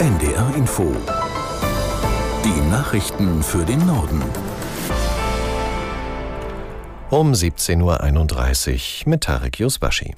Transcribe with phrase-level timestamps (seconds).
[0.00, 0.94] NDR Info.
[2.44, 4.22] Die Nachrichten für den Norden.
[7.10, 10.14] Um 17.31 Uhr mit Tarek Yusbashi.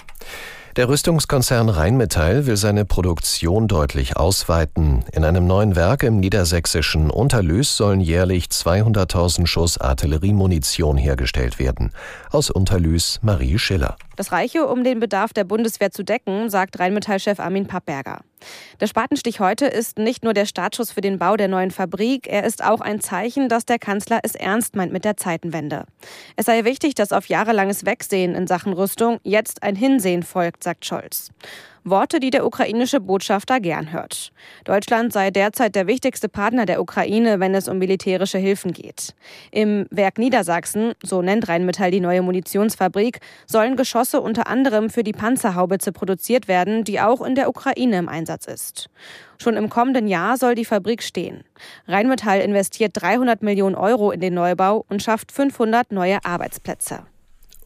[0.77, 5.03] Der Rüstungskonzern Rheinmetall will seine Produktion deutlich ausweiten.
[5.13, 11.93] In einem neuen Werk im niedersächsischen Unterlüß sollen jährlich 200.000 Schuss Artilleriemunition hergestellt werden.
[12.31, 13.97] Aus Unterlüß Marie Schiller.
[14.17, 18.21] Das reiche, um den Bedarf der Bundeswehr zu decken, sagt Rheinmetall-Chef Armin Pappberger.
[18.81, 22.45] Der Spatenstich heute ist nicht nur der Startschuss für den Bau der neuen Fabrik, er
[22.45, 25.85] ist auch ein Zeichen, dass der Kanzler es ernst meint mit der Zeitenwende.
[26.37, 30.85] Es sei wichtig, dass auf jahrelanges Wegsehen in Sachen Rüstung jetzt ein Hinsehen folgt, sagt
[30.85, 31.31] Scholz.
[31.85, 34.33] Worte, die der ukrainische Botschafter gern hört.
[34.65, 39.15] Deutschland sei derzeit der wichtigste Partner der Ukraine, wenn es um militärische Hilfen geht.
[39.51, 45.13] Im Werk Niedersachsen, so nennt Rheinmetall die neue Munitionsfabrik, sollen Geschosse unter anderem für die
[45.13, 48.91] Panzerhaubitze produziert werden, die auch in der Ukraine im Einsatz ist.
[49.39, 51.45] Schon im kommenden Jahr soll die Fabrik stehen.
[51.89, 57.05] Rheinmetall investiert 300 Millionen Euro in den Neubau und schafft 500 neue Arbeitsplätze.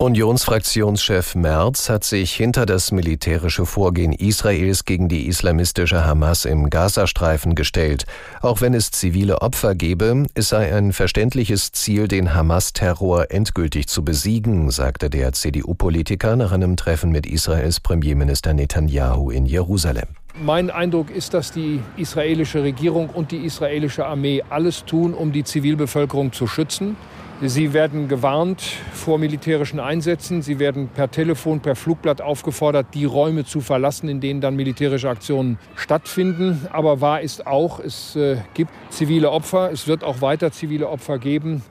[0.05, 7.55] Unionsfraktionschef Merz hat sich hinter das militärische Vorgehen Israels gegen die islamistische Hamas im Gazastreifen
[7.55, 8.05] gestellt.
[8.43, 14.05] Auch wenn es zivile Opfer gebe, es sei ein verständliches Ziel, den Hamas-Terror endgültig zu
[14.05, 20.09] besiegen, sagte der CDU-Politiker nach einem Treffen mit Israels Premierminister Netanyahu in Jerusalem.
[20.39, 25.45] Mein Eindruck ist, dass die israelische Regierung und die israelische Armee alles tun, um die
[25.45, 26.95] Zivilbevölkerung zu schützen.
[27.43, 30.41] Sie werden gewarnt vor militärischen Einsätzen.
[30.41, 35.09] Sie werden per Telefon, per Flugblatt aufgefordert, die Räume zu verlassen, in denen dann militärische
[35.11, 36.67] Aktionen stattfinden.
[36.71, 39.71] Aber wahr ist auch, es äh, gibt zivile Opfer.
[39.73, 41.63] Es wird auch weiter zivile Opfer geben.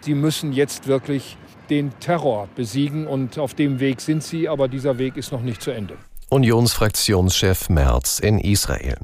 [0.00, 1.36] Sie müssen jetzt wirklich
[1.70, 3.06] den Terror besiegen.
[3.06, 4.48] Und auf dem Weg sind sie.
[4.48, 5.94] Aber dieser Weg ist noch nicht zu Ende.
[6.30, 8.98] Unionsfraktionschef Merz in Israel.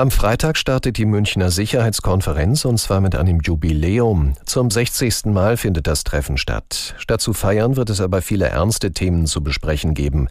[0.00, 4.32] Am Freitag startet die Münchner Sicherheitskonferenz und zwar mit einem Jubiläum.
[4.46, 5.26] Zum 60.
[5.26, 6.94] Mal findet das Treffen statt.
[6.96, 10.30] Statt zu feiern wird es aber viele ernste Themen zu besprechen geben.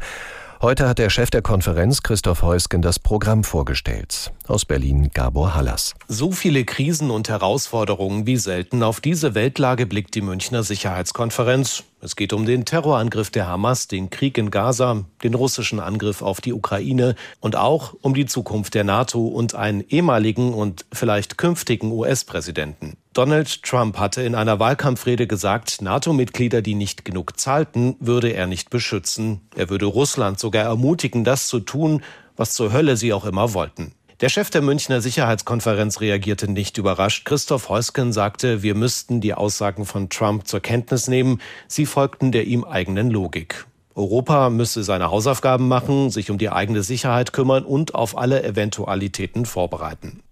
[0.61, 4.33] Heute hat der Chef der Konferenz, Christoph Heusgen, das Programm vorgestellt.
[4.45, 5.93] Aus Berlin Gabor Hallas.
[6.09, 8.83] So viele Krisen und Herausforderungen wie selten.
[8.83, 11.85] Auf diese Weltlage blickt die Münchner Sicherheitskonferenz.
[12.01, 16.41] Es geht um den Terrorangriff der Hamas, den Krieg in Gaza, den russischen Angriff auf
[16.41, 21.89] die Ukraine und auch um die Zukunft der NATO und einen ehemaligen und vielleicht künftigen
[21.89, 22.97] US-Präsidenten.
[23.19, 28.69] Donald Trump hatte in einer Wahlkampfrede gesagt, NATO-Mitglieder, die nicht genug zahlten, würde er nicht
[28.69, 29.41] beschützen.
[29.57, 32.01] Er würde Russland sogar ermutigen, das zu tun,
[32.37, 33.91] was zur Hölle sie auch immer wollten.
[34.21, 37.25] Der Chef der Münchner Sicherheitskonferenz reagierte nicht überrascht.
[37.25, 41.41] Christoph Heusken sagte, wir müssten die Aussagen von Trump zur Kenntnis nehmen.
[41.67, 43.65] Sie folgten der ihm eigenen Logik.
[43.95, 49.45] Europa müsse seine Hausaufgaben machen, sich um die eigene Sicherheit kümmern und auf alle Eventualitäten
[49.45, 50.23] vorbereiten.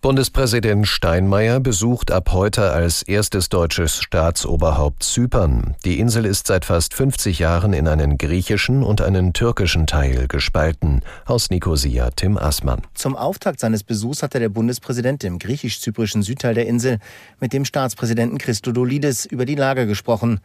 [0.00, 5.74] Bundespräsident Steinmeier besucht ab heute als erstes deutsches Staatsoberhaupt Zypern.
[5.84, 11.02] Die Insel ist seit fast 50 Jahren in einen griechischen und einen türkischen Teil gespalten.
[11.24, 12.82] Aus Nikosia Tim Assmann.
[12.94, 16.98] Zum Auftakt seines Besuchs hatte der Bundespräsident im griechisch-zyprischen Südteil der Insel
[17.40, 20.40] mit dem Staatspräsidenten Christodoulidis über die Lage gesprochen.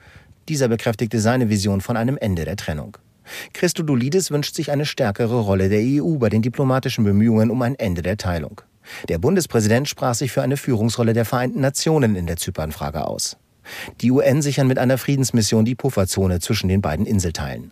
[0.50, 2.98] Dieser bekräftigte seine Vision von einem Ende der Trennung.
[3.54, 8.02] Christodoulidis wünscht sich eine stärkere Rolle der EU bei den diplomatischen Bemühungen um ein Ende
[8.02, 8.62] der Teilung.
[9.10, 13.38] Der Bundespräsident sprach sich für eine Führungsrolle der Vereinten Nationen in der Zypernfrage aus.
[14.02, 17.72] Die UN sichern mit einer Friedensmission die Pufferzone zwischen den beiden Inselteilen.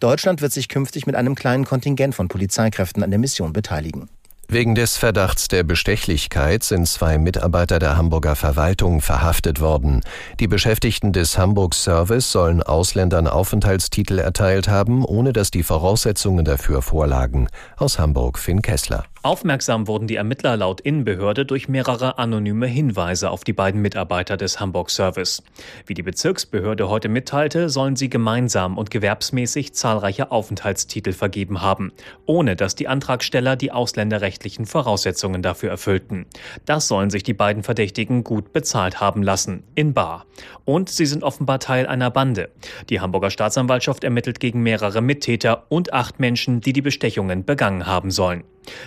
[0.00, 4.08] Deutschland wird sich künftig mit einem kleinen Kontingent von Polizeikräften an der Mission beteiligen.
[4.50, 10.00] Wegen des Verdachts der Bestechlichkeit sind zwei Mitarbeiter der Hamburger Verwaltung verhaftet worden.
[10.40, 16.80] Die Beschäftigten des Hamburg Service sollen Ausländern Aufenthaltstitel erteilt haben, ohne dass die Voraussetzungen dafür
[16.80, 17.48] vorlagen.
[17.76, 19.04] Aus Hamburg Finn Kessler.
[19.28, 24.58] Aufmerksam wurden die Ermittler laut Innenbehörde durch mehrere anonyme Hinweise auf die beiden Mitarbeiter des
[24.58, 25.42] Hamburg Service.
[25.84, 31.92] Wie die Bezirksbehörde heute mitteilte, sollen sie gemeinsam und gewerbsmäßig zahlreiche Aufenthaltstitel vergeben haben,
[32.24, 36.24] ohne dass die Antragsteller die ausländerrechtlichen Voraussetzungen dafür erfüllten.
[36.64, 40.24] Das sollen sich die beiden Verdächtigen gut bezahlt haben lassen, in Bar.
[40.64, 42.48] Und sie sind offenbar Teil einer Bande.
[42.88, 48.10] Die Hamburger Staatsanwaltschaft ermittelt gegen mehrere Mittäter und acht Menschen, die die Bestechungen begangen haben
[48.10, 48.44] sollen.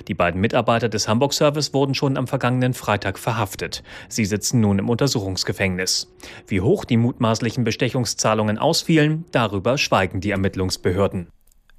[0.08, 3.84] Die beiden Mitarbeiter des Hamburg Service wurden schon am vergangenen Freitag verhaftet.
[4.10, 6.12] Sie sitzen nun im Untersuchungsgefängnis.
[6.48, 11.28] Wie hoch die mutmaßlichen Bestechungszahlungen ausfielen, darüber schweigen die Ermittlungsbehörden.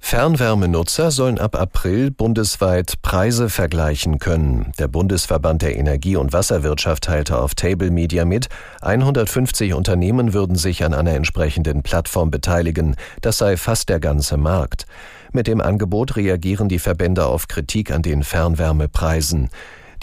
[0.05, 4.73] Fernwärmenutzer sollen ab April bundesweit Preise vergleichen können.
[4.77, 8.49] Der Bundesverband der Energie- und Wasserwirtschaft teilte auf Table Media mit,
[8.81, 12.97] 150 Unternehmen würden sich an einer entsprechenden Plattform beteiligen.
[13.21, 14.87] Das sei fast der ganze Markt.
[15.31, 19.49] Mit dem Angebot reagieren die Verbände auf Kritik an den Fernwärmepreisen.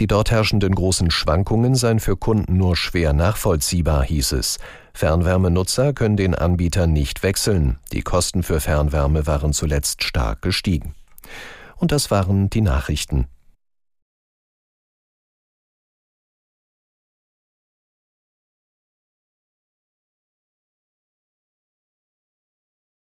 [0.00, 4.58] Die dort herrschenden großen Schwankungen seien für Kunden nur schwer nachvollziehbar, hieß es.
[4.94, 7.78] Fernwärmenutzer können den Anbieter nicht wechseln.
[7.92, 10.94] Die Kosten für Fernwärme waren zuletzt stark gestiegen.
[11.76, 13.26] Und das waren die Nachrichten.